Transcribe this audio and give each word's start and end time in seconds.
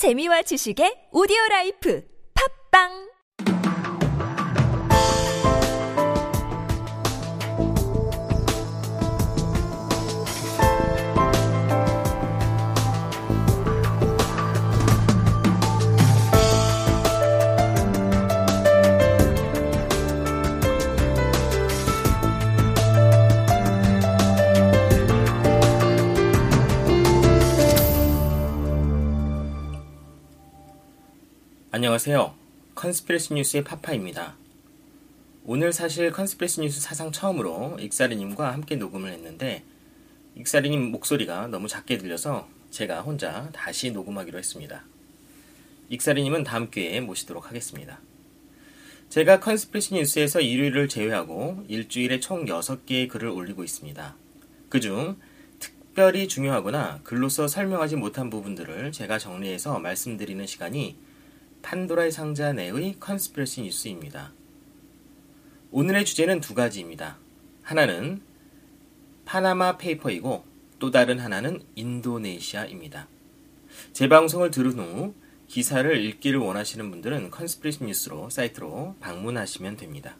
재미와 0.00 0.40
지식의 0.48 1.12
오디오 1.12 1.36
라이프. 1.50 2.00
팝빵 2.32 3.09
안녕하세요. 31.80 32.34
컨스피러시 32.74 33.32
뉴스의 33.32 33.64
파파입니다. 33.64 34.36
오늘 35.46 35.72
사실 35.72 36.12
컨스피러시 36.12 36.60
뉴스 36.60 36.78
사상 36.78 37.10
처음으로 37.10 37.78
익사리님과 37.80 38.52
함께 38.52 38.76
녹음을 38.76 39.10
했는데 39.10 39.64
익사리님 40.34 40.90
목소리가 40.90 41.46
너무 41.46 41.68
작게 41.68 41.96
들려서 41.96 42.46
제가 42.70 43.00
혼자 43.00 43.48
다시 43.54 43.92
녹음하기로 43.92 44.38
했습니다. 44.38 44.84
익사리님은 45.88 46.44
다음 46.44 46.70
기회에 46.70 47.00
모시도록 47.00 47.48
하겠습니다. 47.48 47.98
제가 49.08 49.40
컨스피러시 49.40 49.94
뉴스에서 49.94 50.42
일요일을 50.42 50.86
제외하고 50.86 51.64
일주일에 51.66 52.20
총 52.20 52.44
6개의 52.44 53.08
글을 53.08 53.30
올리고 53.30 53.64
있습니다. 53.64 54.16
그중 54.68 55.16
특별히 55.58 56.28
중요하거나 56.28 57.00
글로써 57.04 57.48
설명하지 57.48 57.96
못한 57.96 58.28
부분들을 58.28 58.92
제가 58.92 59.18
정리해서 59.18 59.78
말씀드리는 59.78 60.46
시간이 60.46 61.08
판도라의 61.62 62.10
상자 62.12 62.52
내의 62.52 62.96
컨스피러시 62.98 63.62
뉴스입니다. 63.62 64.32
오늘의 65.70 66.04
주제는 66.04 66.40
두 66.40 66.54
가지입니다. 66.54 67.18
하나는 67.62 68.22
파나마 69.24 69.76
페이퍼이고 69.76 70.44
또 70.78 70.90
다른 70.90 71.18
하나는 71.20 71.62
인도네시아입니다. 71.76 73.06
제 73.92 74.08
방송을 74.08 74.50
들은 74.50 74.72
후 74.72 75.14
기사를 75.46 76.04
읽기를 76.04 76.40
원하시는 76.40 76.90
분들은 76.90 77.30
컨스피러시 77.30 77.84
뉴스로 77.84 78.30
사이트로 78.30 78.96
방문하시면 79.00 79.76
됩니다. 79.76 80.16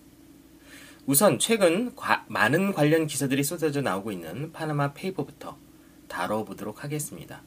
우선 1.07 1.39
최근 1.39 1.95
과, 1.97 2.25
많은 2.29 2.73
관련 2.73 3.07
기사들이 3.07 3.43
쏟아져 3.43 3.81
나오고 3.81 4.13
있는 4.13 4.53
파나마 4.53 4.93
페이퍼부터 4.93 5.57
다뤄보도록 6.09 6.85
하겠습니다. 6.85 7.43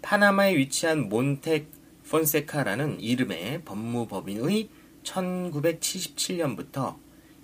파나마에 0.00 0.56
위치한 0.56 1.08
몬텍 1.08 1.66
폰세카라는 2.08 3.00
이름의 3.00 3.62
법무법인의 3.64 4.68
1977년부터 5.02 6.96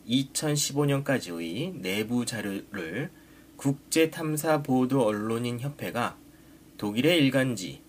2015년까지의 0.09 1.81
내부 1.81 2.25
자료를 2.25 3.11
국제탐사보도 3.57 5.05
언론인 5.05 5.61
협회가 5.61 6.17
독일의 6.77 7.19
일간지 7.19 7.83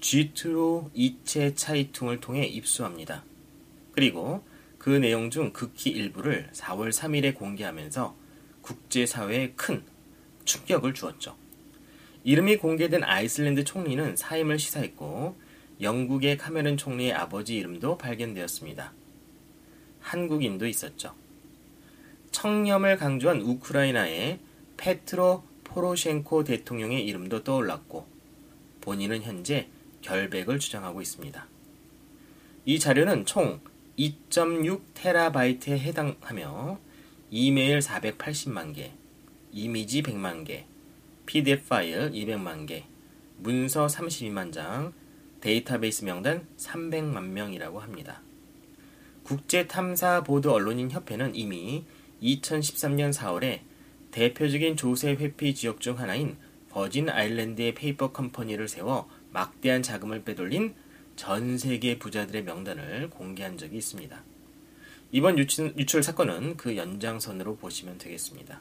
쥐트로 0.00 0.90
이체 0.94 1.54
차이퉁을 1.54 2.20
통해 2.20 2.44
입수합니다. 2.44 3.24
그리고 3.92 4.44
그 4.78 4.90
내용 4.90 5.30
중 5.30 5.52
극히 5.52 5.90
일부를 5.90 6.50
4월 6.52 6.90
3일에 6.92 7.34
공개하면서 7.34 8.16
국제사회에 8.62 9.52
큰 9.56 9.82
충격을 10.44 10.94
주었죠. 10.94 11.36
이름이 12.24 12.56
공개된 12.56 13.04
아이슬란드 13.04 13.64
총리는 13.64 14.16
사임을 14.16 14.58
시사했고 14.58 15.36
영국의 15.80 16.38
카메론 16.38 16.76
총리의 16.76 17.12
아버지 17.12 17.56
이름도 17.56 17.98
발견되었습니다. 17.98 18.92
한국인도 20.00 20.66
있었죠. 20.66 21.14
청렴을 22.30 22.96
강조한 22.96 23.40
우크라이나의 23.40 24.40
페트로 24.76 25.44
포로셴코 25.64 26.44
대통령의 26.44 27.04
이름도 27.06 27.44
떠올랐고 27.44 28.06
본인은 28.80 29.22
현재 29.22 29.68
결백을 30.02 30.58
주장하고 30.58 31.02
있습니다. 31.02 31.46
이 32.64 32.78
자료는 32.78 33.26
총 33.26 33.60
2.6 33.98 34.80
테라바이트에 34.94 35.78
해당하며 35.78 36.78
이메일 37.30 37.80
480만 37.80 38.74
개, 38.74 38.92
이미지 39.50 40.02
100만 40.02 40.46
개, 40.46 40.66
PDF 41.26 41.68
파일 41.68 42.10
200만 42.12 42.66
개, 42.66 42.84
문서 43.38 43.86
32만 43.86 44.52
장, 44.52 44.92
데이터베이스 45.46 46.04
명단 46.04 46.44
300만 46.56 47.26
명이라고 47.26 47.78
합니다. 47.78 48.20
국제 49.22 49.68
탐사보도 49.68 50.52
언론인 50.52 50.90
협회는 50.90 51.36
이미 51.36 51.84
2013년 52.20 53.12
4월에 53.12 53.60
대표적인 54.10 54.76
조세 54.76 55.10
회피 55.10 55.54
지역 55.54 55.80
중 55.80 56.00
하나인 56.00 56.36
버진 56.68 57.08
아일랜드의 57.08 57.76
페이퍼 57.76 58.10
컴퍼니를 58.10 58.66
세워 58.66 59.08
막대한 59.30 59.84
자금을 59.84 60.24
빼돌린 60.24 60.74
전 61.14 61.58
세계 61.58 61.96
부자들의 61.96 62.42
명단을 62.42 63.10
공개한 63.10 63.56
적이 63.56 63.76
있습니다. 63.76 64.20
이번 65.12 65.38
유출, 65.38 65.72
유출 65.78 66.02
사건은 66.02 66.56
그 66.56 66.76
연장선으로 66.76 67.56
보시면 67.58 67.98
되겠습니다. 67.98 68.60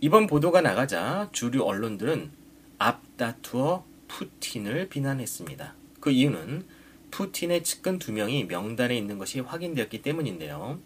이번 0.00 0.26
보도가 0.26 0.62
나가자 0.62 1.28
주류 1.32 1.64
언론들은 1.64 2.30
앞다투어 2.78 3.93
푸틴을 4.14 4.88
비난했습니다. 4.90 5.74
그 5.98 6.12
이유는 6.12 6.64
푸틴의 7.10 7.64
측근 7.64 7.98
두 7.98 8.12
명이 8.12 8.44
명단에 8.44 8.96
있는 8.96 9.18
것이 9.18 9.40
확인되었기 9.40 10.02
때문인데요. 10.02 10.78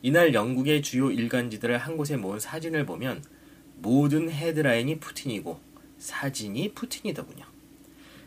이날 0.00 0.32
영국의 0.32 0.82
주요 0.82 1.10
일간지들을 1.10 1.76
한 1.76 1.96
곳에 1.96 2.16
모은 2.16 2.38
사진을 2.38 2.86
보면 2.86 3.24
모든 3.78 4.30
헤드라인이 4.30 5.00
푸틴이고 5.00 5.60
사진이 5.98 6.74
푸틴이더군요. 6.74 7.44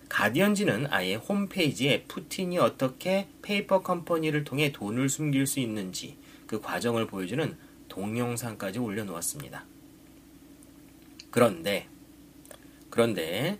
가디언지는 0.09 0.87
아예 0.89 1.15
홈페이지에 1.15 2.03
푸틴이 2.03 2.57
어떻게 2.57 3.29
페이퍼 3.41 3.81
컴퍼니를 3.81 4.43
통해 4.43 4.73
돈을 4.73 5.07
숨길 5.07 5.47
수 5.47 5.61
있는지 5.61 6.17
그 6.45 6.59
과정을 6.59 7.07
보여주는 7.07 7.57
동영상까지 7.87 8.79
올려놓았습니다. 8.79 9.65
그런데, 11.31 11.87
그런데 12.89 13.59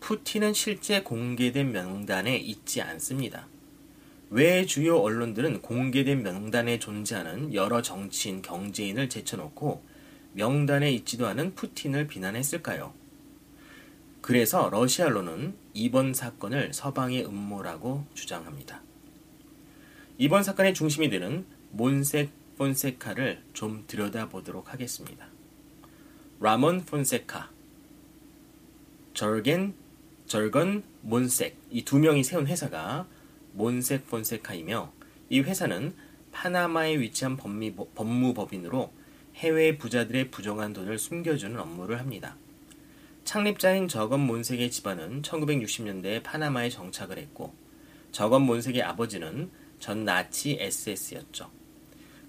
푸틴은 0.00 0.54
실제 0.54 1.02
공개된 1.02 1.72
명단에 1.72 2.36
있지 2.36 2.80
않습니다. 2.82 3.48
왜 4.30 4.66
주요 4.66 4.98
언론들은 4.98 5.62
공개된 5.62 6.22
명단에 6.22 6.78
존재하는 6.78 7.54
여러 7.54 7.82
정치인, 7.82 8.42
경제인을 8.42 9.08
제쳐놓고 9.08 9.82
명단에 10.32 10.92
있지도 10.92 11.26
않은 11.26 11.54
푸틴을 11.54 12.06
비난했을까요? 12.06 12.92
그래서 14.20 14.68
러시아 14.70 15.06
언론은 15.06 15.56
이번 15.72 16.12
사건을 16.12 16.72
서방의 16.74 17.24
음모라고 17.24 18.04
주장합니다. 18.14 18.82
이번 20.18 20.42
사건의 20.42 20.74
중심이 20.74 21.08
되는 21.08 21.46
몬색 21.70 22.30
폰세카를 22.58 23.42
좀 23.52 23.84
들여다보도록 23.86 24.72
하겠습니다. 24.72 25.28
라몬 26.40 26.84
폰세카, 26.84 27.50
절겐 29.14 29.74
절건 30.28 30.82
몬색 31.00 31.56
이 31.70 31.82
두 31.84 31.98
명이 31.98 32.22
세운 32.22 32.46
회사가 32.46 33.08
몬색 33.54 34.08
폰세카이며 34.08 34.92
이 35.30 35.40
회사는 35.40 35.94
파나마에 36.32 36.98
위치한 37.00 37.38
법미, 37.38 37.74
법무법인으로 37.94 38.92
해외 39.36 39.78
부자들의 39.78 40.30
부정한 40.30 40.74
돈을 40.74 40.98
숨겨주는 40.98 41.58
업무를 41.58 41.98
합니다. 41.98 42.36
창립자인 43.24 43.88
저건 43.88 44.20
몬색의 44.20 44.70
집안은 44.70 45.22
1960년대에 45.22 46.22
파나마에 46.22 46.68
정착을 46.68 47.16
했고 47.16 47.54
저건 48.12 48.42
몬색의 48.42 48.82
아버지는 48.82 49.50
전 49.78 50.04
나치 50.04 50.58
SS였죠. 50.60 51.50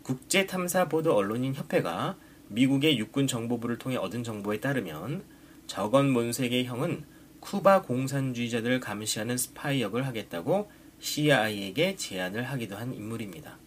국제탐사보도 0.03 1.13
언론인 1.13 1.53
협회가 1.53 2.18
미국의 2.47 2.97
육군 2.97 3.27
정보부를 3.27 3.77
통해 3.77 3.97
얻은 3.97 4.23
정보에 4.23 4.62
따르면 4.62 5.23
저건 5.68 6.12
몬색의 6.12 6.63
형은 6.63 7.03
쿠바 7.39 7.83
공산주의자들을 7.83 8.80
감시하는 8.80 9.38
스파이 9.38 9.81
역을 9.81 10.06
하겠다고 10.06 10.69
CIA에게 11.00 11.95
제안을 11.95 12.44
하기도 12.44 12.75
한 12.75 12.94
인물입니다. 12.94 13.57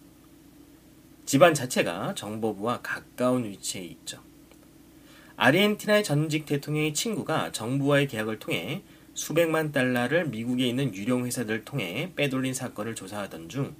집안 1.25 1.53
자체가 1.53 2.13
정보부와 2.15 2.81
가까운 2.81 3.45
위치에 3.45 3.81
있죠. 3.81 4.21
아르헨티나의 5.35 6.03
전직 6.03 6.45
대통령의 6.45 6.93
친구가 6.93 7.51
정부와의 7.51 8.07
계약을 8.07 8.39
통해 8.39 8.83
수백만 9.15 9.71
달러를 9.71 10.27
미국에 10.27 10.67
있는 10.67 10.93
유령 10.93 11.25
회사들을 11.25 11.65
통해 11.65 12.11
빼돌린 12.15 12.53
사건을 12.53 12.95
조사하던 12.95 13.49
중 13.49 13.75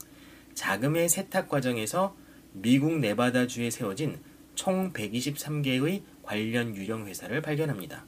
자금의 0.54 1.10
세탁 1.10 1.50
과정에서 1.50 2.16
미국 2.54 3.00
네바다주에 3.00 3.70
세워진 3.70 4.20
총 4.56 4.94
123개의 4.94 6.04
관련 6.22 6.76
유령 6.76 7.08
회사를 7.08 7.42
발견합니다. 7.42 8.06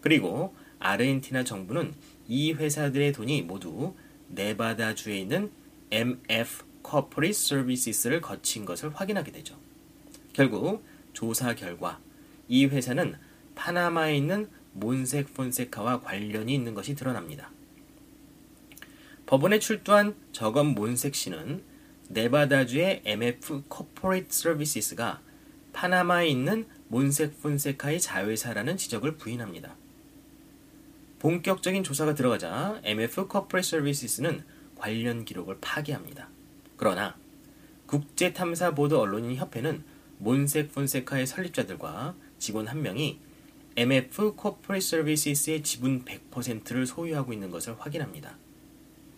그리고 0.00 0.54
아르헨티나 0.80 1.44
정부는 1.44 1.94
이 2.26 2.52
회사들의 2.52 3.12
돈이 3.12 3.42
모두 3.42 3.94
네바다주에 4.28 5.18
있는 5.18 5.50
MF 5.90 6.64
Corporate 6.84 7.30
Services를 7.30 8.20
거친 8.20 8.64
것을 8.64 8.90
확인하게 8.94 9.32
되죠. 9.32 9.56
결국 10.32 10.84
조사 11.12 11.54
결과 11.54 12.00
이 12.48 12.66
회사는 12.66 13.14
파나마에 13.54 14.16
있는 14.16 14.48
몬색 14.72 15.34
폰세카와 15.34 16.00
관련이 16.00 16.54
있는 16.54 16.74
것이 16.74 16.94
드러납니다. 16.94 17.50
법원에 19.26 19.58
출두한 19.58 20.14
저건 20.32 20.68
몬색 20.68 21.14
씨는 21.14 21.62
네바다주의 22.08 23.02
MF 23.04 23.62
Corporate 23.72 24.28
Services가 24.30 25.20
파나마에 25.72 26.28
있는 26.28 26.66
몬색 26.88 27.40
폰세카의 27.40 28.00
자회사라는 28.00 28.76
지적을 28.76 29.16
부인합니다. 29.16 29.76
본격적인 31.20 31.84
조사가 31.84 32.14
들어가자 32.14 32.80
MF 32.82 33.28
Corporate 33.30 33.60
Services는 33.60 34.42
관련 34.74 35.26
기록을 35.26 35.58
파기합니다. 35.60 36.28
그러나 36.78 37.14
국제탐사보도 37.86 38.98
언론인 38.98 39.36
협회는 39.36 39.84
몬색 40.16 40.72
폰세카의 40.72 41.26
설립자들과 41.26 42.14
직원 42.38 42.68
한 42.68 42.80
명이 42.80 43.20
MF 43.76 44.34
Corporate 44.40 44.78
Services의 44.78 45.62
지분 45.62 46.06
100%를 46.06 46.86
소유하고 46.86 47.34
있는 47.34 47.50
것을 47.50 47.78
확인합니다. 47.78 48.38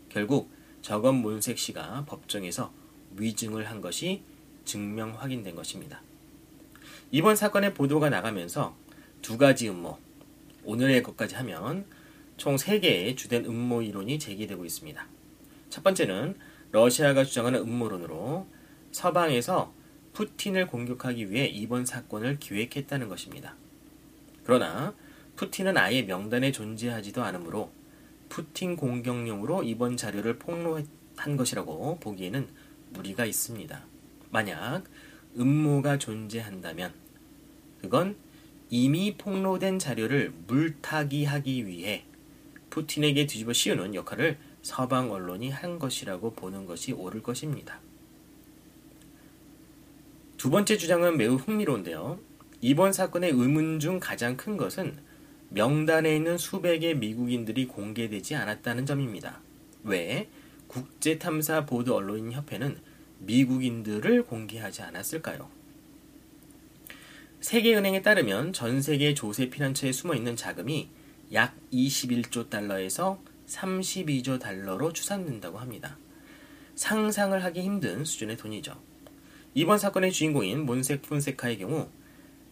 결국 0.08 0.50
저건 0.82 1.22
몬색 1.22 1.56
씨가 1.56 2.05
법정에서 2.06 2.72
위증을 3.16 3.70
한 3.70 3.81
것이 3.81 4.25
증명 4.64 5.14
확인된 5.14 5.55
것입니다. 5.55 6.02
이번 7.12 7.37
사건의 7.37 7.75
보도가 7.75 8.10
나가면서 8.10 8.76
두 9.20 9.38
가지 9.38 9.69
음모, 9.69 9.98
오늘의 10.64 11.03
것까지 11.03 11.35
하면 11.37 11.87
총 12.37 12.56
3개의 12.56 13.17
주된 13.17 13.44
음모 13.44 13.82
이론이 13.82 14.19
제기되고 14.19 14.64
있습니다. 14.64 15.06
첫 15.70 15.82
번째는 15.82 16.37
러시아가 16.70 17.25
주장하는 17.25 17.61
음모론으로 17.61 18.47
서방에서 18.91 19.73
푸틴을 20.12 20.67
공격하기 20.67 21.31
위해 21.31 21.47
이번 21.47 21.87
사건을 21.87 22.38
기획했다는 22.38 23.09
것입니다. 23.09 23.56
그러나 24.44 24.94
푸틴은 25.37 25.76
아예 25.76 26.03
명단에 26.03 26.53
존재하지도 26.53 27.23
않으므로 27.23 27.73
푸틴 28.29 28.76
공격용으로 28.76 29.62
이번 29.62 29.97
자료를 29.97 30.38
폭로한 30.38 31.37
것이라고 31.37 31.99
보기에는 32.00 32.49
무리가 32.91 33.25
있습니다. 33.25 33.85
만약 34.31 34.85
음모가 35.38 35.99
존재한다면 35.99 36.93
그건 37.81 38.17
이미 38.74 39.14
폭로된 39.19 39.78
자료를 39.78 40.32
물타기하기 40.46 41.66
위해 41.66 42.04
푸틴에게 42.70 43.26
뒤집어 43.26 43.52
씌우는 43.52 43.94
역할을 43.94 44.38
서방 44.62 45.12
언론이 45.12 45.50
한 45.50 45.78
것이라고 45.78 46.32
보는 46.32 46.64
것이 46.64 46.92
옳을 46.92 47.22
것입니다. 47.22 47.80
두 50.38 50.48
번째 50.48 50.78
주장은 50.78 51.19
매우 51.19 51.34
흥미로운데요. 51.34 52.19
이번 52.62 52.94
사건의 52.94 53.32
의문 53.32 53.78
중 53.78 54.00
가장 54.00 54.38
큰 54.38 54.56
것은 54.56 54.96
명단에 55.50 56.16
있는 56.16 56.38
수백의 56.38 56.96
미국인들이 56.96 57.66
공개되지 57.66 58.36
않았다는 58.36 58.86
점입니다. 58.86 59.42
왜 59.84 60.30
국제탐사 60.69 61.66
보도 61.66 61.96
언론인 61.96 62.32
협회는 62.32 62.78
미국인들을 63.19 64.22
공개하지 64.22 64.80
않았을까요? 64.80 65.62
세계은행에 67.43 68.03
따르면 68.03 68.53
전 68.53 68.81
세계 68.81 69.15
조세 69.15 69.50
피난처에 69.50 69.91
숨어 69.91 70.15
있는 70.15 70.37
자금이 70.37 70.89
약 71.33 71.56
21조 71.73 72.49
달러에서 72.49 73.21
32조 73.49 74.39
달러로 74.39 74.93
추산된다고 74.93 75.59
합니다. 75.59 75.99
상상을 76.77 77.43
하기 77.43 77.61
힘든 77.61 78.05
수준의 78.05 78.37
돈이죠. 78.37 78.81
이번 79.55 79.79
사건의 79.79 80.12
주인공인 80.12 80.65
몬색 80.65 81.03
푼세카의 81.03 81.59
경우 81.59 81.89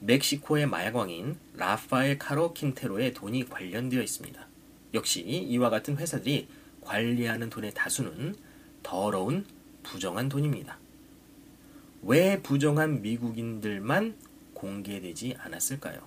멕시코의 0.00 0.66
마약왕인 0.66 1.36
라파엘 1.54 2.18
카로 2.18 2.52
킨테로의 2.52 3.14
돈이 3.14 3.48
관련되어 3.48 4.02
있습니다. 4.02 4.44
역시 4.94 5.20
이와 5.20 5.70
같은 5.70 5.98
회사들이 5.98 6.48
관리하는 6.80 7.48
돈의 7.48 7.74
다수는 7.74 8.34
더러운 8.82 9.46
부정한 9.84 10.28
돈입니다. 10.28 10.80
왜 12.02 12.42
부정한 12.42 13.02
미국인들만 13.02 14.29
공개되지 14.60 15.36
않았을까요? 15.38 16.00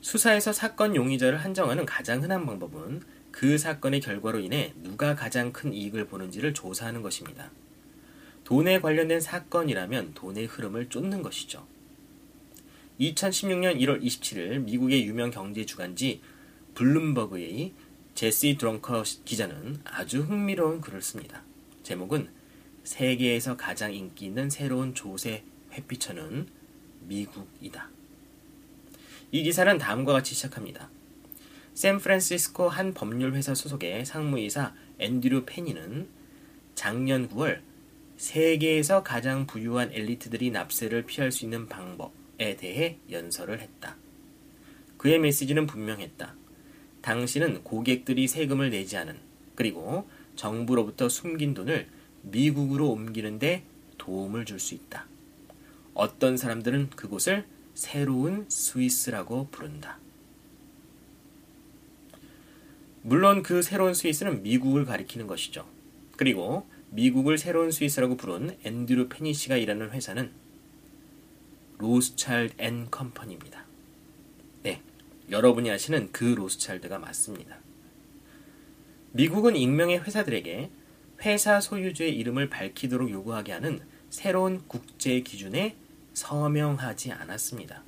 수사에서 0.00 0.52
사건 0.52 0.96
용의자를 0.96 1.38
한정하는 1.38 1.84
가장 1.84 2.22
흔한 2.22 2.46
방법은 2.46 3.02
그 3.30 3.58
사건의 3.58 4.00
결과로 4.00 4.38
인해 4.38 4.72
누가 4.82 5.14
가장 5.14 5.52
큰 5.52 5.74
이익을 5.74 6.06
보는지를 6.06 6.54
조사하는 6.54 7.02
것입니다. 7.02 7.50
돈에 8.44 8.80
관련된 8.80 9.20
사건이라면 9.20 10.14
돈의 10.14 10.46
흐름을 10.46 10.88
쫓는 10.88 11.22
것이죠. 11.22 11.66
2016년 12.98 13.78
1월 13.80 14.02
27일 14.02 14.60
미국의 14.60 15.04
유명 15.04 15.30
경제 15.30 15.66
주간지 15.66 16.22
블룸버그의 16.74 17.74
제시 18.14 18.56
드렁커 18.56 19.02
기자는 19.26 19.80
아주 19.84 20.22
흥미로운 20.22 20.80
글을 20.80 21.02
씁니다. 21.02 21.42
제목은 21.82 22.30
세계에서 22.84 23.56
가장 23.56 23.92
인기 23.92 24.26
있는 24.26 24.48
새로운 24.48 24.94
조세 24.94 25.44
회피처는 25.76 26.46
미국이다. 27.00 27.88
이 29.32 29.42
기사는 29.42 29.78
다음과 29.78 30.12
같이 30.12 30.34
시작합니다. 30.34 30.90
샌프란시스코 31.74 32.68
한 32.68 32.94
법률회사 32.94 33.54
소속의 33.54 34.06
상무이사 34.06 34.74
앤드류 34.98 35.44
페니는 35.44 36.08
작년 36.74 37.28
9월 37.28 37.60
세계에서 38.16 39.02
가장 39.02 39.46
부유한 39.46 39.92
엘리트들이 39.92 40.50
납세를 40.50 41.02
피할 41.02 41.30
수 41.32 41.44
있는 41.44 41.68
방법에 41.68 42.56
대해 42.56 42.98
연설을 43.10 43.60
했다. 43.60 43.96
그의 44.96 45.18
메시지는 45.18 45.66
분명했다. 45.66 46.34
당신은 47.02 47.62
고객들이 47.62 48.26
세금을 48.26 48.70
내지 48.70 48.96
않은 48.96 49.18
그리고 49.54 50.08
정부로부터 50.34 51.08
숨긴 51.08 51.54
돈을 51.54 51.88
미국으로 52.22 52.90
옮기는데 52.90 53.64
도움을 53.98 54.44
줄 54.44 54.58
수 54.58 54.74
있다. 54.74 55.06
어떤 55.96 56.36
사람들은 56.36 56.90
그곳을 56.90 57.46
새로운 57.74 58.44
스위스라고 58.50 59.48
부른다. 59.50 59.98
물론 63.02 63.42
그 63.42 63.62
새로운 63.62 63.94
스위스는 63.94 64.42
미국을 64.42 64.84
가리키는 64.84 65.26
것이죠. 65.26 65.66
그리고 66.16 66.66
미국을 66.90 67.38
새로운 67.38 67.70
스위스라고 67.70 68.16
부른 68.16 68.58
앤드류 68.62 69.08
페니시가 69.08 69.56
일하는 69.56 69.90
회사는 69.90 70.30
로스차일드 71.78 72.54
앤 72.58 72.90
컴퍼니입니다. 72.90 73.64
네, 74.64 74.82
여러분이 75.30 75.70
아시는 75.70 76.10
그 76.12 76.24
로스차일드가 76.24 76.98
맞습니다. 76.98 77.58
미국은 79.12 79.56
익명의 79.56 80.00
회사들에게 80.00 80.70
회사 81.22 81.60
소유주의 81.60 82.14
이름을 82.16 82.50
밝히도록 82.50 83.10
요구하게 83.10 83.52
하는 83.52 83.80
새로운 84.10 84.62
국제 84.68 85.20
기준에 85.20 85.74
서명하지 86.16 87.12
않았습니다. 87.12 87.84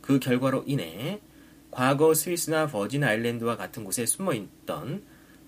그 0.00 0.20
결과로 0.20 0.62
인해 0.64 1.20
과거 1.72 2.14
스위스나 2.14 2.68
버진 2.68 3.02
아일랜드와 3.02 3.56
같은 3.56 3.82
곳에 3.82 4.06
숨어 4.06 4.32
있던 4.32 5.02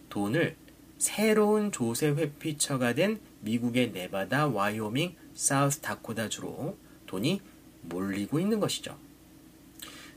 돈을 0.08 0.56
새로운 0.98 1.70
조세 1.70 2.08
회피처가 2.08 2.94
된 2.94 3.20
미국의 3.42 3.92
네바다, 3.92 4.48
와이오밍, 4.48 5.14
사우스 5.34 5.78
다코다주로 5.80 6.76
돈이 7.06 7.40
몰리고 7.82 8.40
있는 8.40 8.58
것이죠. 8.58 8.98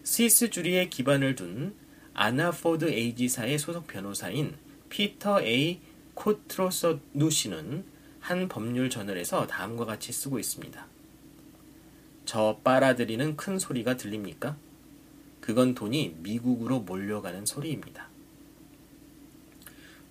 스위스 0.01 0.50
주리에 0.50 0.89
기반을 0.89 1.36
둔 1.36 1.75
아나포드 2.16 2.89
에이지사의 2.89 3.60
소속 3.60 3.86
변호사인 3.86 4.58
피터 4.89 5.44
A. 5.44 5.80
코트로서누 6.16 7.30
씨는 7.30 7.86
한 8.20 8.48
법률 8.48 8.89
저널에서 8.89 9.46
다음과 9.46 9.86
같이 9.86 10.12
쓰고 10.12 10.39
있습니다. 10.39 10.88
저 12.29 12.59
빨아들이는 12.63 13.38
큰 13.38 13.57
소리가 13.57 13.98
들립니까? 13.98 14.55
그건 15.41 15.74
돈이 15.74 16.17
미국으로 16.19 16.81
몰려가는 16.81 17.43
소리입니다. 17.43 18.07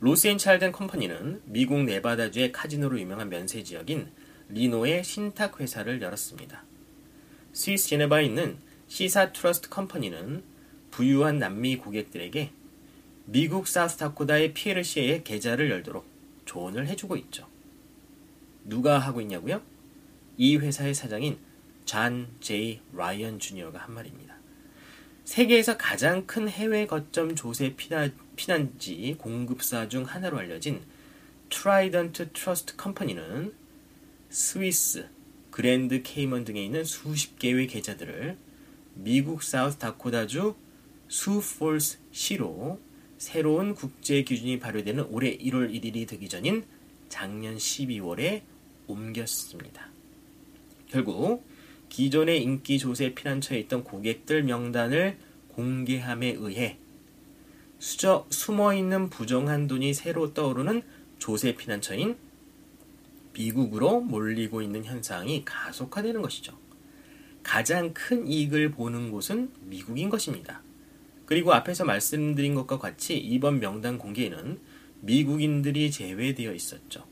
로스차일드 0.00 0.58
앤 0.58 0.72
컴퍼니는 0.72 1.42
미국 1.44 1.84
네바다주의 1.84 2.50
카지노로 2.50 2.98
유명한 2.98 3.28
면세 3.28 3.62
지역인 3.62 4.10
리노의 4.48 5.04
신탁 5.04 5.60
회사를 5.60 6.02
열었습니다. 6.02 6.64
스위스 7.52 7.86
제네바에 7.86 8.24
있는 8.24 8.58
시사 8.88 9.32
트러스트 9.32 9.68
컴퍼니는 9.68 10.42
부유한 10.90 11.38
남미 11.38 11.76
고객들에게 11.76 12.50
미국 13.26 13.68
사우스다코타의 13.68 14.54
피에르 14.54 14.82
시에 14.82 15.22
계좌를 15.22 15.70
열도록 15.70 16.04
조언을 16.46 16.88
해주고 16.88 17.16
있죠. 17.16 17.46
누가 18.64 18.98
하고 18.98 19.20
있냐고요? 19.20 19.62
이 20.36 20.56
회사의 20.56 20.96
사장인 20.96 21.46
잔 21.88 22.28
제이 22.40 22.80
라이언 22.92 23.38
주니어가 23.38 23.78
한 23.78 23.94
말입니다. 23.94 24.36
세계에서 25.24 25.78
가장 25.78 26.26
큰 26.26 26.46
해외 26.46 26.86
거점 26.86 27.34
조세 27.34 27.74
피난, 27.76 28.14
피난 28.36 28.78
지 28.78 29.16
공급사 29.18 29.88
중 29.88 30.04
하나로 30.04 30.36
알려진 30.38 30.82
Trident 31.48 32.32
Trust 32.34 32.76
Company는 32.76 33.54
스위스, 34.28 35.08
그랜드 35.50 36.02
케이먼 36.02 36.44
등에 36.44 36.62
있는 36.62 36.84
수십 36.84 37.38
개의 37.38 37.66
계좌들을 37.66 38.36
미국 38.92 39.42
사우스 39.42 39.78
다코다주 39.78 40.56
수폴스 41.08 42.00
시로 42.12 42.78
새로운 43.16 43.74
국제 43.74 44.22
기준이 44.24 44.58
발효되는 44.58 45.06
올해 45.06 45.34
1월 45.38 45.72
1일이 45.72 46.06
되기 46.06 46.28
전인 46.28 46.66
작년 47.08 47.56
12월에 47.56 48.42
옮겼습니다. 48.86 49.88
결국 50.90 51.47
기존의 51.88 52.42
인기 52.42 52.78
조세 52.78 53.14
피난처에 53.14 53.58
있던 53.60 53.84
고객들 53.84 54.42
명단을 54.42 55.18
공개함에 55.48 56.36
의해 56.38 56.78
수저, 57.78 58.26
숨어있는 58.30 59.10
부정한 59.10 59.66
돈이 59.66 59.94
새로 59.94 60.34
떠오르는 60.34 60.82
조세 61.18 61.54
피난처인 61.54 62.16
미국으로 63.32 64.00
몰리고 64.00 64.62
있는 64.62 64.84
현상이 64.84 65.44
가속화되는 65.44 66.22
것이죠. 66.22 66.56
가장 67.42 67.94
큰 67.94 68.26
이익을 68.26 68.72
보는 68.72 69.10
곳은 69.10 69.50
미국인 69.62 70.10
것입니다. 70.10 70.60
그리고 71.24 71.52
앞에서 71.52 71.84
말씀드린 71.84 72.54
것과 72.54 72.78
같이 72.78 73.16
이번 73.16 73.60
명단 73.60 73.98
공개에는 73.98 74.58
미국인들이 75.00 75.90
제외되어 75.90 76.52
있었죠. 76.52 77.04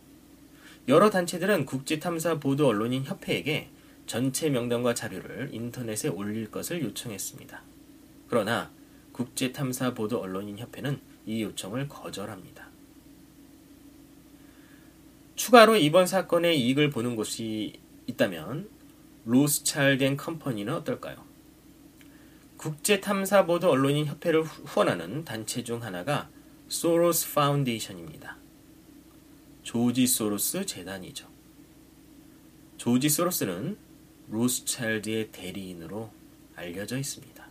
여러 0.89 1.11
단체들은 1.11 1.65
국제탐사 1.67 2.41
보도 2.41 2.67
언론인 2.67 3.05
협회에게 3.05 3.71
전체 4.07 4.49
명단과 4.49 4.95
자료를 4.95 5.51
인터넷에 5.53 6.09
올릴 6.09 6.51
것을 6.51 6.83
요청했습니다. 6.83 7.63
그러나 8.29 8.71
국제탐사 9.13 9.95
보도 9.95 10.21
언론인 10.21 10.59
협회는 10.59 11.01
이 11.27 11.43
요청을 11.43 11.89
거절합니다. 11.89 12.69
추가로 15.35 15.77
이번 15.77 16.07
사건의 16.07 16.61
이익을 16.61 16.91
보는 16.91 17.15
곳이 17.15 17.75
있다면 18.07 18.69
Rothschild 19.27 20.05
and 20.05 20.17
Company는 20.17 20.73
어떨까요? 20.73 21.25
국제탐사보도 22.57 23.71
언론인 23.71 24.07
협회를 24.07 24.43
후원하는 24.43 25.25
단체 25.25 25.63
중 25.63 25.83
하나가 25.83 26.31
Soros 26.69 27.35
Foundation입니다. 27.35 28.37
조지 29.63 30.07
소로스 30.07 30.65
재단이죠. 30.65 31.29
조지 32.79 33.09
소로스는 33.09 33.77
로스차일드의 34.29 35.31
대리인으로 35.33 36.11
알려져 36.55 36.99
있습니다. 36.99 37.47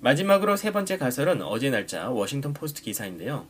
마지막으로 0.00 0.56
세 0.56 0.72
번째 0.72 0.98
가설은 0.98 1.42
어제 1.42 1.70
날짜 1.70 2.10
워싱턴 2.10 2.52
포스트 2.52 2.82
기사인데요. 2.82 3.46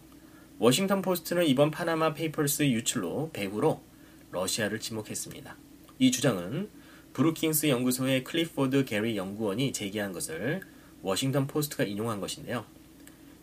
워싱턴 0.59 1.02
포스트는 1.02 1.45
이번 1.47 1.71
Panama 1.70 2.14
Papers 2.14 2.62
유출로 2.62 3.30
배후로 3.33 3.83
러시아를 4.30 4.80
지목했습니다. 4.80 5.56
이 5.99 6.11
주장은 6.11 6.68
브루킹스 7.12 7.68
연구소의 7.68 8.25
클리포드 8.25 8.85
게리 8.85 9.16
연구원이 9.16 9.73
제기한 9.73 10.12
것을 10.12 10.61
워싱턴 11.02 11.47
포스트가 11.47 11.85
인용한 11.85 12.21
것인데요. 12.21 12.64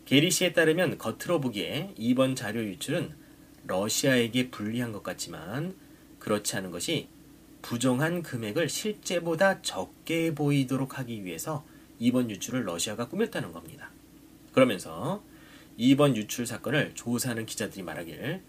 게리 0.04 0.30
씨에 0.30 0.52
따르면 0.52 0.98
겉으로 0.98 1.40
보기에 1.40 1.94
이번 1.96 2.36
자료 2.36 2.62
유출은 2.62 3.14
러시아에게 3.66 4.50
불리한 4.50 4.92
것 4.92 5.02
같지만 5.02 5.74
그렇지 6.18 6.56
않은 6.56 6.70
것이 6.70 7.08
부정한 7.64 8.22
금액을 8.22 8.68
실제보다 8.68 9.62
적게 9.62 10.34
보이도록 10.34 10.98
하기 10.98 11.24
위해서 11.24 11.64
이번 11.98 12.30
유출을 12.30 12.66
러시아가 12.66 13.08
꾸몄다는 13.08 13.52
겁니다. 13.52 13.90
그러면서 14.52 15.24
이번 15.78 16.14
유출 16.14 16.46
사건을 16.46 16.92
조사하는 16.94 17.46
기자들이 17.46 17.82
말하길 17.82 18.42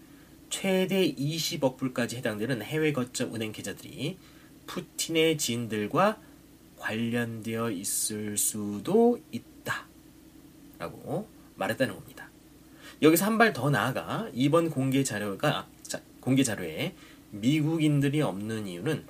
최대 0.50 1.14
20억 1.14 1.78
불까지 1.78 2.16
해당되는 2.16 2.60
해외 2.60 2.92
거점 2.92 3.34
은행 3.34 3.52
계좌들이 3.52 4.18
푸틴의 4.66 5.38
지인들과 5.38 6.20
관련되어 6.78 7.70
있을 7.70 8.36
수도 8.36 9.18
있다. 9.32 9.86
라고 10.78 11.26
말했다는 11.56 11.94
겁니다. 11.94 12.28
여기서 13.00 13.24
한 13.24 13.38
발 13.38 13.54
더 13.54 13.70
나아가 13.70 14.28
이번 14.34 14.68
공개 14.68 15.02
자료가 15.02 15.66
공개 16.20 16.42
자료에 16.42 16.94
미국인들이 17.40 18.22
없는 18.22 18.66
이유는 18.66 19.04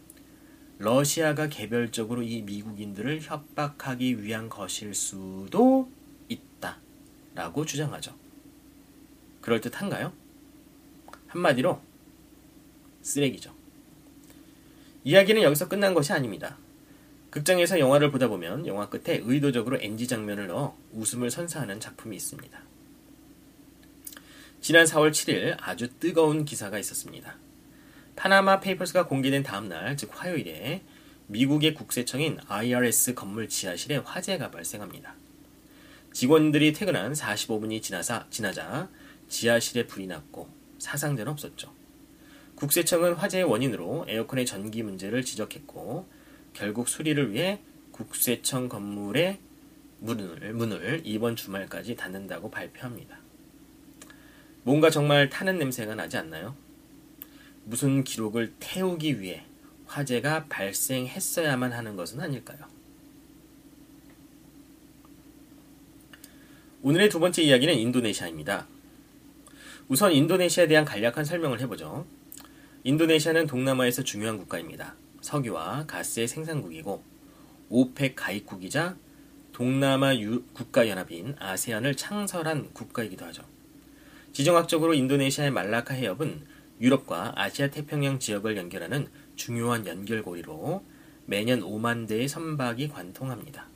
러시아가 0.78 1.48
개별적으로 1.48 2.22
이 2.22 2.42
미국인들을 2.42 3.20
협박하기 3.22 4.22
위한 4.22 4.48
것일 4.48 4.94
수도 4.94 5.90
있다. 6.28 6.78
라고 7.34 7.64
주장하죠. 7.64 8.14
그럴듯한가요? 9.40 10.12
한마디로 11.28 11.80
쓰레기죠. 13.02 13.54
이야기는 15.04 15.42
여기서 15.42 15.68
끝난 15.68 15.94
것이 15.94 16.12
아닙니다. 16.12 16.58
극장에서 17.30 17.78
영화를 17.78 18.10
보다 18.10 18.28
보면 18.28 18.66
영화 18.66 18.88
끝에 18.88 19.20
의도적으로 19.22 19.78
NG 19.80 20.08
장면을 20.08 20.48
넣어 20.48 20.76
웃음을 20.92 21.30
선사하는 21.30 21.80
작품이 21.80 22.16
있습니다. 22.16 22.58
지난 24.60 24.84
4월 24.84 25.10
7일 25.10 25.56
아주 25.60 25.88
뜨거운 26.00 26.44
기사가 26.44 26.78
있었습니다. 26.78 27.36
Panama 28.16 28.60
Papers가 28.60 29.06
공개된 29.06 29.42
다음 29.42 29.68
날, 29.68 29.96
즉 29.96 30.10
화요일에 30.12 30.82
미국의 31.28 31.74
국세청인 31.74 32.38
IRS 32.48 33.14
건물 33.14 33.48
지하실에 33.48 33.98
화재가 33.98 34.50
발생합니다. 34.50 35.14
직원들이 36.12 36.72
퇴근한 36.72 37.12
45분이 37.12 37.82
지나사, 37.82 38.26
지나자 38.30 38.88
지하실에 39.28 39.86
불이 39.86 40.06
났고 40.06 40.48
사상자는 40.78 41.30
없었죠. 41.30 41.72
국세청은 42.54 43.14
화재의 43.14 43.44
원인으로 43.44 44.06
에어컨의 44.08 44.46
전기 44.46 44.82
문제를 44.82 45.22
지적했고 45.22 46.08
결국 46.54 46.88
수리를 46.88 47.32
위해 47.32 47.60
국세청 47.92 48.70
건물의 48.70 49.40
문을, 50.00 50.54
문을 50.54 51.02
이번 51.04 51.36
주말까지 51.36 51.96
닫는다고 51.96 52.50
발표합니다. 52.50 53.18
뭔가 54.62 54.88
정말 54.88 55.28
타는 55.28 55.58
냄새가 55.58 55.94
나지 55.94 56.16
않나요? 56.16 56.56
무슨 57.66 58.04
기록을 58.04 58.52
태우기 58.60 59.20
위해 59.20 59.44
화재가 59.86 60.44
발생했어야만 60.48 61.72
하는 61.72 61.96
것은 61.96 62.20
아닐까요? 62.20 62.58
오늘의 66.82 67.08
두 67.08 67.18
번째 67.18 67.42
이야기는 67.42 67.74
인도네시아입니다. 67.74 68.68
우선 69.88 70.12
인도네시아에 70.12 70.68
대한 70.68 70.84
간략한 70.84 71.24
설명을 71.24 71.60
해보죠. 71.62 72.06
인도네시아는 72.84 73.48
동남아에서 73.48 74.04
중요한 74.04 74.38
국가입니다. 74.38 74.94
석유와 75.20 75.86
가스의 75.86 76.28
생산국이고 76.28 77.02
오펙 77.68 78.14
가입국이자 78.14 78.96
동남아 79.52 80.12
국가연합인 80.52 81.34
아세안을 81.40 81.96
창설한 81.96 82.72
국가이기도 82.72 83.24
하죠. 83.26 83.42
지정학적으로 84.32 84.94
인도네시아의 84.94 85.50
말라카 85.50 85.94
해협은 85.94 86.55
유럽과 86.80 87.32
아시아 87.36 87.68
태평양 87.68 88.18
지역을 88.18 88.56
연결하는 88.56 89.08
중요한 89.34 89.86
연결고리로 89.86 90.84
매년 91.26 91.60
5만 91.60 92.06
대의 92.06 92.28
선박이 92.28 92.88
관통합니다. 92.88 93.66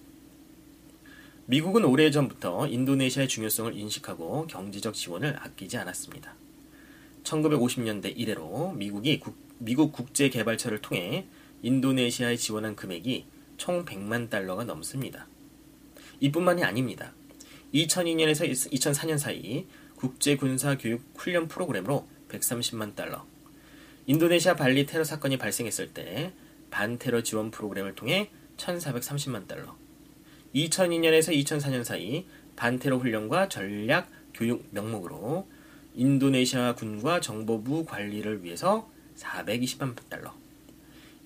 미국은 1.47 1.85
오래전부터 1.85 2.69
인도네시아의 2.69 3.29
중요성을 3.29 3.77
인식하고 3.77 4.47
경제적 4.47 4.95
지원을 4.95 5.37
아끼지 5.41 5.79
않았습니다. 5.79 6.35
1950년대 7.25 8.13
이래로 8.17 8.73
미국이 8.73 9.19
국, 9.19 9.37
미국 9.59 9.93
국제개발처를 9.93 10.81
통해 10.81 11.27
인도네시아에 11.63 12.37
지원한 12.37 12.77
금액이 12.77 13.27
총 13.57 13.85
100만 13.85 14.31
달러가 14.31 14.65
넘습니다. 14.65 15.27
이뿐만이 16.21 16.63
아닙니다. 16.63 17.13
2002년에서 17.75 18.51
2004년 18.71 19.19
사이 19.19 19.67
국제군사교육 19.97 21.03
훈련 21.17 21.49
프로그램으로 21.49 22.07
130만 22.31 22.95
달러. 22.95 23.27
인도네시아 24.07 24.57
발리 24.57 24.87
테러 24.87 25.05
사건이 25.05 25.37
발생했을 25.37 25.93
때 25.93 26.33
반테러 26.71 27.23
지원 27.23 27.51
프로그램을 27.51 27.95
통해 27.95 28.31
1,430만 28.57 29.47
달러. 29.47 29.77
2002년에서 30.55 31.33
2004년 31.45 31.85
사이 31.85 32.27
반테러 32.57 32.99
훈련과 32.99 33.49
전략 33.49 34.11
교육 34.35 34.67
명목으로 34.71 35.49
인도네시아 35.95 36.75
군과 36.75 37.21
정보부 37.21 37.85
관리를 37.85 38.43
위해서 38.43 38.91
420만 39.17 39.97
달러. 40.09 40.35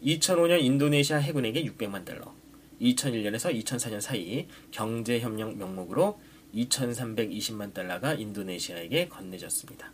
2005년 0.02 0.62
인도네시아 0.62 1.18
해군에게 1.18 1.64
600만 1.64 2.04
달러. 2.04 2.34
2001년에서 2.80 3.54
2004년 3.64 4.00
사이 4.00 4.46
경제협력 4.70 5.56
명목으로 5.56 6.18
2,320만 6.54 7.72
달러가 7.72 8.14
인도네시아에게 8.14 9.08
건네졌습니다. 9.08 9.92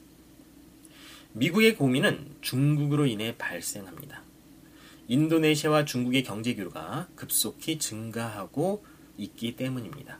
미국의 1.33 1.77
고민은 1.77 2.39
중국으로 2.41 3.07
인해 3.07 3.37
발생합니다. 3.39 4.23
인도네시아와 5.07 5.85
중국의 5.85 6.25
경제 6.25 6.55
규모가 6.55 7.09
급속히 7.15 7.79
증가하고 7.79 8.85
있기 9.17 9.55
때문입니다. 9.55 10.19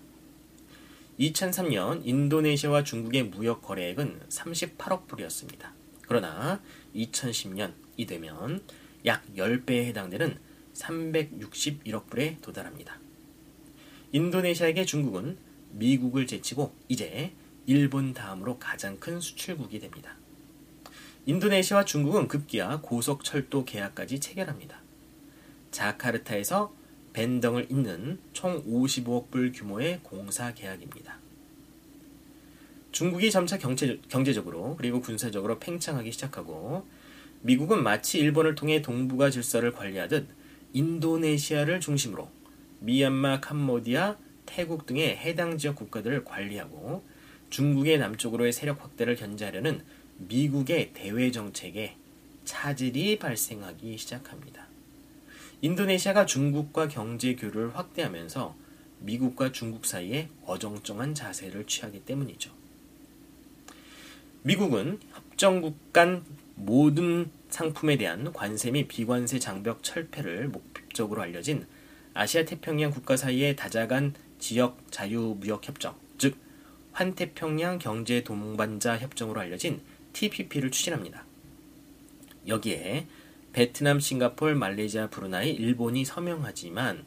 2003년 1.19 2.03
인도네시아와 2.05 2.85
중국의 2.85 3.25
무역 3.25 3.63
거래액은 3.63 4.21
38억 4.29 5.09
불이었습니다. 5.09 5.75
그러나 6.03 6.63
2010년 6.95 7.73
이 7.97 8.07
되면 8.07 8.63
약 9.05 9.25
10배에 9.35 9.87
해당되는 9.87 10.39
361억 10.75 12.09
불에 12.09 12.39
도달합니다. 12.41 13.01
인도네시아에게 14.13 14.85
중국은 14.85 15.39
미국을 15.73 16.27
제치고 16.29 16.75
이제 16.89 17.33
일본 17.67 18.15
다음으로 18.15 18.59
가장 18.59 18.97
큰 18.99 19.21
수출국이 19.21 19.79
됩니다. 19.81 20.20
인도네시아와 21.31 21.85
중국은 21.85 22.27
급기야 22.27 22.81
고속철도 22.83 23.65
계약까지 23.65 24.19
체결합니다. 24.19 24.83
자카르타에서 25.71 26.75
벤덩을 27.13 27.69
잇는 27.71 28.19
총 28.33 28.65
55억 28.65 29.31
불 29.31 29.53
규모의 29.53 30.01
공사 30.03 30.53
계약입니다. 30.53 31.19
중국이 32.91 33.31
점차 33.31 33.59
경제, 33.59 34.01
경제적으로 34.09 34.75
그리고 34.77 35.01
군사적으로 35.01 35.61
팽창하기 35.61 36.11
시작하고 36.11 36.85
미국은 37.43 37.85
마치 37.85 38.19
일본을 38.19 38.57
통해 38.57 38.83
동북아 38.83 39.31
질서를 39.31 39.71
관리하듯 39.71 40.27
인도네시아를 40.73 41.79
중심으로 41.79 42.29
미얀마, 42.81 43.39
캄보디아, 43.39 44.17
태국 44.47 44.85
등의 44.85 45.17
해당 45.17 45.59
지역 45.59 45.77
국가들을 45.77 46.25
관리하고 46.25 47.05
중국의 47.51 47.99
남쪽으로의 47.99 48.53
세력 48.53 48.83
확대를 48.83 49.15
견제하려는 49.15 49.85
미국의 50.29 50.93
대외 50.93 51.31
정책에 51.31 51.97
차질이 52.45 53.19
발생하기 53.19 53.97
시작합니다. 53.97 54.67
인도네시아가 55.63 56.27
중국과 56.27 56.89
경제 56.89 57.35
교류를 57.35 57.77
확대하면서 57.77 58.55
미국과 59.01 59.53
중국 59.53 59.87
사이에 59.87 60.29
어정쩡한 60.45 61.15
자세를 61.15 61.67
취하기 61.67 62.05
때문이죠. 62.05 62.51
미국은 64.43 64.99
협정국 65.13 65.93
간 65.93 66.25
모든 66.55 67.31
상품에 67.49 67.97
대한 67.97 68.33
관세 68.33 68.71
및 68.71 68.89
비관세 68.89 69.39
장벽 69.39 69.83
철폐를 69.83 70.49
목적으로 70.49 71.23
알려진 71.23 71.67
아시아 72.15 72.45
태평양 72.45 72.91
국가 72.91 73.17
사이의 73.17 73.57
다자간 73.57 74.15
지역 74.39 74.79
자유무역 74.91 75.67
협정, 75.67 75.95
즉 76.19 76.37
환태평양 76.93 77.79
경제 77.79 78.23
동반자 78.23 78.99
협정으로 78.99 79.41
알려진 79.41 79.81
TPP를 80.13 80.71
추진합니다. 80.71 81.25
여기에 82.47 83.07
베트남, 83.53 84.01
싱가폴, 84.01 84.55
말레이시아, 84.55 85.11
브루나이, 85.11 85.51
일본이 85.51 86.05
서명하지만 86.05 87.05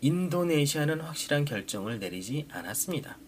인도네시아는 0.00 1.00
확실한 1.00 1.44
결정을 1.44 1.98
내리지 1.98 2.46
않았습니다. 2.50 3.18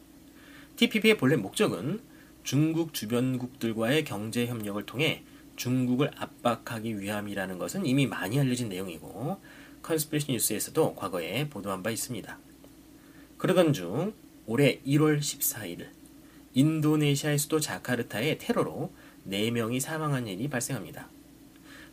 TPP의 0.77 1.19
본래 1.19 1.37
목적은 1.37 2.01
중국 2.43 2.95
주변국들과의 2.95 4.05
경제 4.05 4.47
협력을 4.47 4.85
통해 4.87 5.23
중국을 5.57 6.11
압박하기 6.17 6.99
위함이라는 7.01 7.59
것은 7.59 7.87
이미 7.87 8.07
많이 8.07 8.39
알려진 8.41 8.69
내용이고 8.69 9.41
Conspiracy 9.83 10.33
뉴스에서도 10.33 10.95
과거에 10.95 11.49
보도한 11.49 11.83
바 11.83 11.91
있습니다. 11.91 12.39
그러던 13.39 13.73
중 13.73 14.15
올해 14.47 14.81
1월 14.87 15.19
14일 15.19 15.89
인도네시아의 16.55 17.39
수도 17.39 17.61
자카르타의 17.61 18.39
테러로 18.39 18.93
4명이 19.29 19.81
사망한 19.81 20.27
일이 20.27 20.49
발생합니다. 20.49 21.09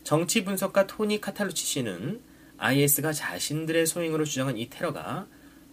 정치 0.02 0.44
분석가 0.44 0.86
토니 0.86 1.20
카탈루치 1.20 1.64
씨는 1.64 2.20
IS가 2.58 3.12
자신들의 3.12 3.86
소행으로 3.86 4.24
주장한 4.24 4.58
이 4.58 4.68
테러가 4.68 5.26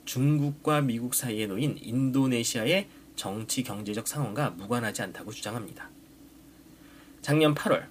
중국과 0.05 0.81
미국 0.81 1.13
사이에 1.13 1.47
놓인 1.47 1.77
인도네시아의 1.81 2.87
정치 3.15 3.63
경제적 3.63 4.07
상황과 4.07 4.51
무관하지 4.51 5.01
않다고 5.01 5.31
주장합니다. 5.31 5.89
작년 7.21 7.53
8월 7.55 7.87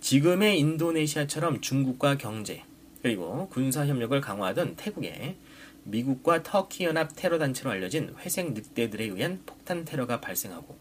지금의 0.00 0.60
인도네시아처럼 0.60 1.60
중국과 1.60 2.18
경제 2.18 2.62
그리고 3.02 3.48
군사 3.48 3.86
협력을 3.86 4.20
강화하던 4.20 4.76
태국에 4.76 5.36
미국과 5.84 6.42
터키 6.42 6.84
연합 6.84 7.10
테러 7.16 7.38
단체로 7.38 7.70
알려진 7.70 8.14
회색 8.18 8.52
늑대들에 8.52 9.04
의한 9.04 9.40
폭탄 9.46 9.84
테러가 9.84 10.20
발생하고 10.20 10.76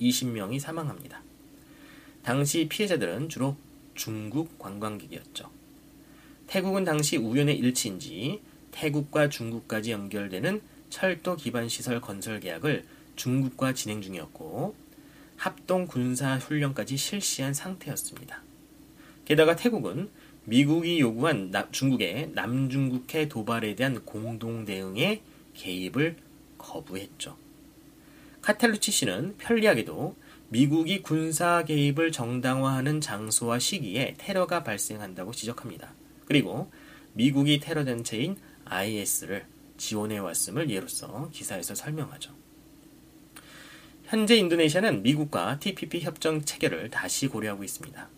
20명이 0.00 0.58
사망합니다. 0.60 1.22
당시 2.22 2.68
피해자들은 2.68 3.28
주로 3.28 3.56
중국 3.94 4.58
관광객이었죠. 4.58 5.50
태국은 6.46 6.84
당시 6.84 7.16
우연의 7.16 7.56
일치인지 7.58 8.40
태국과 8.72 9.28
중국까지 9.28 9.92
연결되는 9.92 10.60
철도 10.90 11.36
기반 11.36 11.68
시설 11.68 12.00
건설 12.00 12.40
계약을 12.40 12.84
중국과 13.16 13.74
진행 13.74 14.02
중이었고 14.02 14.74
합동 15.36 15.86
군사 15.86 16.36
훈련까지 16.36 16.96
실시한 16.96 17.54
상태였습니다. 17.54 18.42
게다가 19.24 19.56
태국은 19.56 20.10
미국이 20.44 21.00
요구한 21.00 21.52
중국의 21.70 22.32
남중국해 22.34 23.28
도발에 23.28 23.74
대한 23.74 24.04
공동 24.04 24.64
대응에 24.64 25.22
개입을 25.54 26.16
거부했죠. 26.58 27.36
카탈루치 28.42 28.90
씨는 28.90 29.36
편리하게도 29.38 30.16
미국이 30.52 31.00
군사 31.00 31.64
개입을 31.64 32.10
정당화하는 32.10 33.00
장소와 33.00 33.60
시기에 33.60 34.14
테러가 34.18 34.64
발생한다고 34.64 35.30
지적합니다. 35.30 35.94
그리고 36.26 36.72
미국이 37.12 37.60
테러 37.60 37.84
단체인 37.84 38.36
IS를 38.64 39.46
지원해 39.76 40.18
왔음을 40.18 40.68
예로서 40.68 41.30
기사에서 41.32 41.76
설명하죠. 41.76 42.32
현재 44.06 44.34
인도네시아는 44.36 45.04
미국과 45.04 45.60
TPP 45.60 46.00
협정 46.00 46.44
체결을 46.44 46.90
다시 46.90 47.28
고려하고 47.28 47.62
있습니다. 47.62 48.08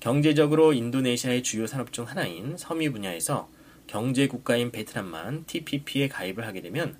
경제적으로 0.00 0.72
인도네시아의 0.72 1.42
주요 1.42 1.66
산업 1.66 1.92
중 1.92 2.06
하나인 2.06 2.56
섬유 2.56 2.92
분야에서 2.92 3.50
경제 3.86 4.26
국가인 4.26 4.70
베트남만 4.70 5.44
TPP에 5.44 6.08
가입을 6.08 6.46
하게 6.46 6.62
되면 6.62 6.96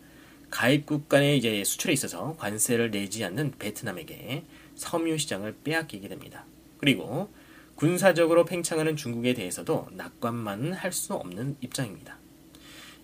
가입국 0.50 1.08
간의 1.08 1.38
이제 1.38 1.62
수출에 1.64 1.92
있어서 1.92 2.36
관세를 2.38 2.90
내지 2.90 3.24
않는 3.24 3.52
베트남에게 3.58 4.44
섬유 4.76 5.18
시장을 5.18 5.56
빼앗기게 5.64 6.08
됩니다. 6.08 6.44
그리고 6.78 7.30
군사적으로 7.74 8.44
팽창하는 8.44 8.96
중국에 8.96 9.34
대해서도 9.34 9.88
낙관만은 9.92 10.72
할수 10.72 11.14
없는 11.14 11.56
입장입니다. 11.60 12.18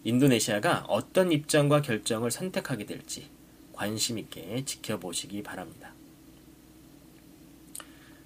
인도네시아가 0.04 0.85
어떤 0.88 1.33
입장과 1.33 1.83
결정을 1.83 2.30
선택하게 2.30 2.85
될지 2.87 3.28
관심 3.72 4.18
있게 4.18 4.64
지켜보시기 4.64 5.42
바랍니다. 5.42 5.92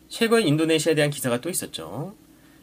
최근 0.09 0.46
인도네시아에 0.46 0.94
대한 0.94 1.11
기사가 1.11 1.40
또 1.40 1.50
있었죠. 1.50 2.16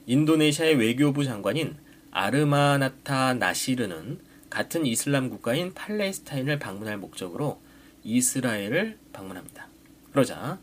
인도네시아의 0.07 0.75
외교부 0.75 1.23
장관인 1.23 1.77
아르마나타 2.11 3.33
나시르는 3.33 4.19
같은 4.55 4.85
이슬람 4.85 5.29
국가인 5.29 5.73
팔레스타인을 5.73 6.59
방문할 6.59 6.97
목적으로 6.97 7.59
이스라엘을 8.05 8.97
방문합니다. 9.11 9.67
그러자 10.13 10.59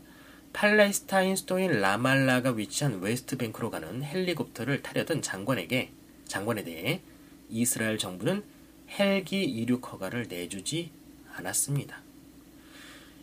팔레스타인 0.51 1.35
수도인 1.35 1.79
라말라가 1.79 2.53
위치한 2.53 3.01
웨스트뱅크로 3.01 3.69
가는 3.69 4.03
헬리콥터를 4.03 4.81
타려던 4.81 5.21
장관에게 5.21 5.91
장관에 6.25 6.63
대해 6.63 7.01
이스라엘 7.51 7.99
정부는 7.99 8.43
헬기 8.97 9.43
이륙 9.43 9.93
허가를 9.93 10.25
내주지 10.27 10.89
않았습니다. 11.35 12.01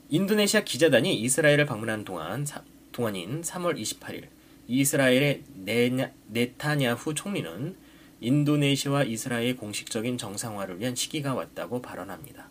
인도네시아 0.08 0.62
기자단이 0.62 1.20
이스라엘을 1.20 1.66
방문한 1.66 2.04
동안 2.04 2.46
사, 2.46 2.62
동안인 2.92 3.42
3월 3.42 3.76
28일 3.76 4.28
이스라엘의 4.68 5.42
네냐, 5.64 6.12
네타냐후 6.28 7.14
총리는 7.14 7.89
인도네시아와 8.20 9.04
이스라엘의 9.04 9.56
공식적인 9.56 10.18
정상화를 10.18 10.78
위한 10.78 10.94
시기가 10.94 11.34
왔다고 11.34 11.80
발언합니다. 11.80 12.48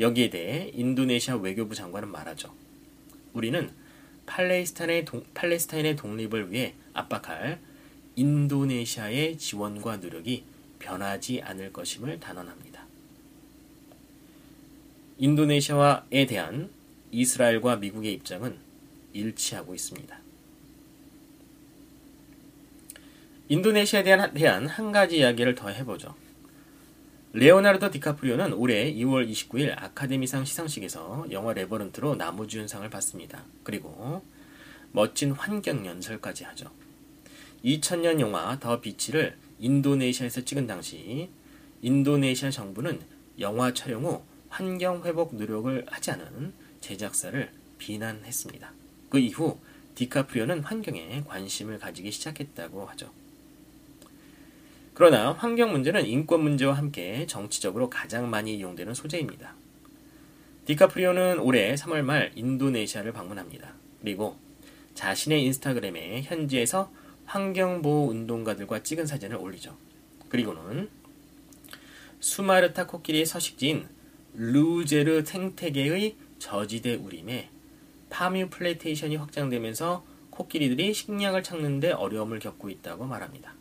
여기에 0.00 0.30
대해 0.30 0.70
인도네시아 0.74 1.36
외교부 1.36 1.74
장관은 1.74 2.08
말하죠. 2.10 2.52
우리는 3.32 3.70
팔레스타인의, 4.26 5.04
동, 5.04 5.24
팔레스타인의 5.34 5.96
독립을 5.96 6.52
위해 6.52 6.74
압박할 6.94 7.60
인도네시아의 8.14 9.38
지원과 9.38 9.98
노력이 9.98 10.44
변하지 10.78 11.42
않을 11.42 11.72
것임을 11.72 12.20
단언합니다. 12.20 12.86
인도네시아에 15.18 16.26
대한 16.26 16.70
이스라엘과 17.10 17.76
미국의 17.76 18.12
입장은 18.14 18.56
일치하고 19.12 19.74
있습니다. 19.74 20.21
인도네시아에 23.52 24.02
대한, 24.02 24.32
대한 24.32 24.66
한 24.66 24.92
가지 24.92 25.18
이야기를 25.18 25.54
더 25.54 25.68
해보죠. 25.68 26.14
레오나르도 27.34 27.90
디카프리오는 27.90 28.54
올해 28.54 28.90
2월 28.94 29.30
29일 29.30 29.74
아카데미상 29.76 30.46
시상식에서 30.46 31.26
영화 31.30 31.52
레버런트로 31.52 32.14
나무주연상을 32.14 32.88
받습니다. 32.88 33.44
그리고 33.62 34.24
멋진 34.92 35.32
환경 35.32 35.84
연설까지 35.84 36.44
하죠. 36.44 36.70
2000년 37.62 38.20
영화 38.20 38.58
더 38.58 38.80
비치를 38.80 39.36
인도네시아에서 39.58 40.46
찍은 40.46 40.66
당시 40.66 41.28
인도네시아 41.82 42.48
정부는 42.48 43.02
영화 43.38 43.74
촬영 43.74 44.06
후 44.06 44.22
환경 44.48 45.04
회복 45.04 45.36
노력을 45.36 45.84
하지 45.90 46.10
않은 46.12 46.54
제작사를 46.80 47.50
비난했습니다. 47.76 48.72
그 49.10 49.18
이후 49.18 49.58
디카프리오는 49.94 50.60
환경에 50.60 51.22
관심을 51.26 51.78
가지기 51.78 52.10
시작했다고 52.12 52.86
하죠. 52.86 53.21
그러나 54.94 55.32
환경 55.32 55.72
문제는 55.72 56.06
인권 56.06 56.42
문제와 56.42 56.74
함께 56.74 57.26
정치적으로 57.26 57.88
가장 57.88 58.28
많이 58.28 58.56
이용되는 58.56 58.92
소재입니다. 58.92 59.54
디카프리오는 60.66 61.38
올해 61.40 61.74
3월 61.74 62.02
말 62.02 62.30
인도네시아를 62.34 63.12
방문합니다. 63.12 63.72
그리고 64.00 64.36
자신의 64.94 65.44
인스타그램에 65.44 66.22
현지에서 66.22 66.92
환경보호 67.24 68.08
운동가들과 68.10 68.82
찍은 68.82 69.06
사진을 69.06 69.36
올리죠. 69.36 69.76
그리고는 70.28 70.90
수마트라 72.20 72.86
코끼리의 72.86 73.24
서식지인 73.26 73.88
루제르 74.34 75.24
생태계의 75.24 76.16
저지대 76.38 76.94
우림에 76.94 77.48
팜유 78.10 78.48
플랜테이션이 78.50 79.16
확장되면서 79.16 80.04
코끼리들이 80.30 80.92
식량을 80.92 81.42
찾는데 81.42 81.92
어려움을 81.92 82.38
겪고 82.38 82.68
있다고 82.68 83.06
말합니다. 83.06 83.54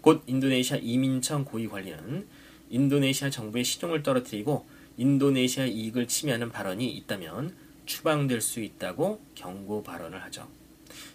곧 0.00 0.22
인도네시아 0.26 0.78
이민청 0.78 1.44
고위 1.44 1.68
관리는 1.68 2.26
인도네시아 2.70 3.30
정부의 3.30 3.64
시종을 3.64 4.02
떨어뜨리고 4.02 4.66
인도네시아 4.96 5.66
이익을 5.66 6.08
침해하는 6.08 6.50
발언이 6.50 6.90
있다면 6.96 7.54
추방될 7.86 8.40
수 8.40 8.60
있다고 8.60 9.20
경고 9.34 9.82
발언을 9.82 10.22
하죠. 10.24 10.48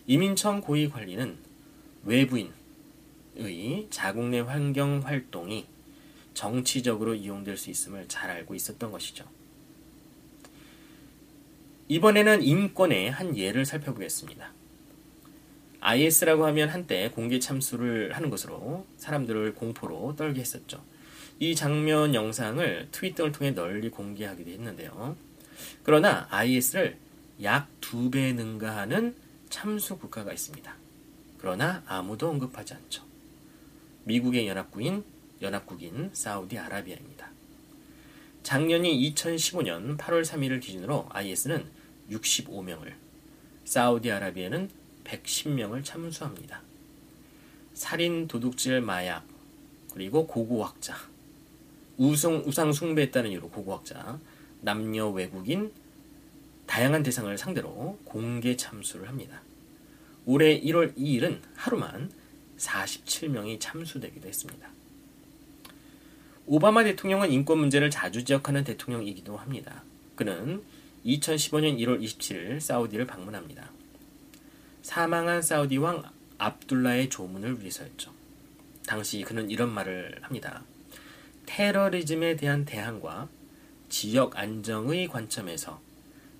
이민청 0.07 0.61
고위 0.61 0.89
관리는 0.89 1.37
외부인의 2.03 2.51
자국 3.89 4.25
내 4.25 4.39
환경 4.39 5.01
활동이 5.03 5.65
정치적으로 6.33 7.15
이용될 7.15 7.57
수 7.57 7.69
있음을 7.69 8.07
잘 8.07 8.29
알고 8.29 8.55
있었던 8.55 8.91
것이죠. 8.91 9.25
이번에는 11.87 12.41
인권의 12.43 13.11
한 13.11 13.37
예를 13.37 13.65
살펴보겠습니다. 13.65 14.51
IS라고 15.85 16.47
하면 16.47 16.69
한때 16.69 17.11
공개 17.11 17.37
참수를 17.37 18.15
하는 18.15 18.31
것으로 18.31 18.87
사람들을 18.97 19.53
공포로 19.53 20.15
떨게 20.15 20.41
했었죠. 20.41 20.83
이 21.39 21.53
장면 21.53 22.15
영상을 22.15 22.87
트위터를 22.91 23.31
통해 23.31 23.51
널리 23.51 23.89
공개하기도 23.89 24.49
했는데요. 24.49 25.15
그러나 25.83 26.27
IS를 26.31 26.97
약 27.43 27.67
두 27.81 28.09
배 28.09 28.33
능가하는 28.33 29.15
참수 29.49 29.99
국가가 29.99 30.33
있습니다. 30.33 30.75
그러나 31.37 31.83
아무도 31.85 32.29
언급하지 32.29 32.73
않죠. 32.73 33.03
미국의 34.05 34.47
연합국인 34.47 35.03
연합국인 35.43 36.09
사우디아라비아입니다. 36.13 37.29
작년이 38.41 39.13
2015년 39.13 39.97
8월 39.97 40.23
3일을 40.23 40.61
기준으로 40.61 41.07
IS는 41.09 41.65
65명을, 42.09 42.93
사우디아라비아는 43.65 44.69
110명을 45.05 45.83
참수합니다. 45.83 46.61
살인, 47.73 48.27
도둑질, 48.27 48.81
마약, 48.81 49.25
그리고 49.93 50.27
고고학자, 50.27 50.95
우승, 51.97 52.43
우상 52.45 52.73
숭배했다는 52.73 53.31
이유로 53.31 53.49
고고학자, 53.49 54.19
남녀 54.61 55.07
외국인, 55.09 55.71
다양한 56.65 57.03
대상을 57.03 57.37
상대로 57.37 57.97
공개 58.03 58.57
참수를 58.57 59.07
합니다. 59.07 59.41
올해 60.25 60.59
1월 60.61 60.95
2일은 60.97 61.39
하루만 61.55 62.11
47명이 62.57 63.59
참수되기도 63.59 64.27
했습니다. 64.27 64.69
오바마 66.47 66.83
대통령은 66.83 67.31
인권 67.31 67.59
문제를 67.59 67.89
자주 67.89 68.19
지적하는 68.19 68.63
대통령이기도 68.63 69.37
합니다. 69.37 69.83
그는 70.15 70.63
2015년 71.05 71.77
1월 71.79 72.01
27일 72.01 72.59
사우디를 72.59 73.05
방문합니다. 73.05 73.69
사망한 74.85 75.41
사우디 75.41 75.77
왕 75.77 76.03
압둘라의 76.37 77.09
조문을 77.09 77.59
위해서였죠. 77.59 78.11
당시 78.85 79.23
그는 79.23 79.49
이런 79.49 79.71
말을 79.71 80.19
합니다. 80.21 80.63
테러리즘에 81.47 82.35
대한 82.35 82.65
대항과 82.65 83.27
지역 83.89 84.37
안정의 84.37 85.07
관점에서 85.07 85.81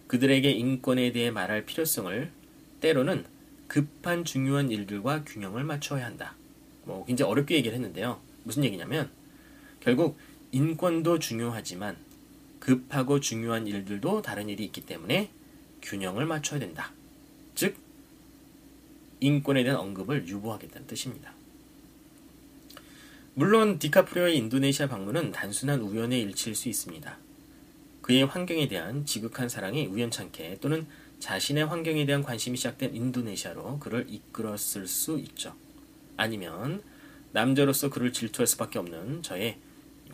그들에게 0.05 0.51
인권에 0.51 1.11
대해 1.11 1.31
말할 1.31 1.65
필요성을 1.65 2.31
때로는 2.81 3.25
급한 3.67 4.23
중요한 4.23 4.69
일들과 4.69 5.23
균형을 5.23 5.63
맞춰야 5.63 6.05
한다. 6.05 6.35
뭐 6.83 7.03
굉장히 7.03 7.31
어렵게 7.31 7.55
얘기를 7.55 7.73
했는데요. 7.73 8.21
무슨 8.43 8.63
얘기냐면 8.63 9.09
결국 9.79 10.19
인권도 10.51 11.17
중요하지만 11.17 11.97
급하고 12.59 13.19
중요한 13.19 13.65
일들도 13.65 14.21
다른 14.21 14.49
일이 14.49 14.65
있기 14.65 14.85
때문에 14.85 15.31
균형을 15.81 16.27
맞춰야 16.27 16.59
된다. 16.59 16.91
즉 17.55 17.84
인권에 19.25 19.63
대한 19.63 19.79
언급을 19.79 20.27
유보하겠다는 20.27 20.87
뜻입니다. 20.87 21.33
물론 23.33 23.79
디카프리오의 23.79 24.37
인도네시아 24.37 24.87
방문은 24.87 25.31
단순한 25.31 25.81
우연의 25.81 26.21
일치일 26.21 26.55
수 26.55 26.69
있습니다. 26.69 27.17
그의 28.01 28.25
환경에 28.25 28.67
대한 28.67 29.05
지극한 29.05 29.49
사랑이 29.49 29.87
우연찮게 29.87 30.59
또는 30.61 30.85
자신의 31.19 31.65
환경에 31.65 32.05
대한 32.05 32.21
관심이 32.21 32.55
시작된 32.55 32.95
인도네시아로 32.95 33.79
그를 33.79 34.05
이끌었을 34.07 34.87
수 34.87 35.17
있죠. 35.17 35.55
아니면 36.17 36.83
남자로서 37.31 37.89
그를 37.89 38.13
질투할 38.13 38.45
수밖에 38.45 38.77
없는 38.79 39.23
저의 39.23 39.57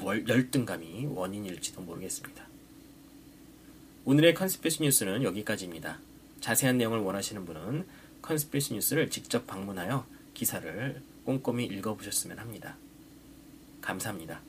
열등감이 0.02 1.08
원인일지도 1.08 1.82
모르겠습니다. 1.82 2.48
오늘의 4.06 4.34
Conspiracy 4.34 4.82
뉴스는 4.82 5.24
여기까지입니다. 5.24 6.00
자세한 6.40 6.78
내용을 6.78 7.00
원하시는 7.00 7.46
분은 7.46 7.86
Conspiracy 8.22 8.74
뉴스를 8.74 9.10
직접 9.10 9.46
방문하여 9.48 10.06
기사를 10.34 11.02
꼼꼼히 11.26 11.66
읽어보셨으면 11.66 12.40
합니다. 12.40 12.76
감사합니다. 13.82 14.42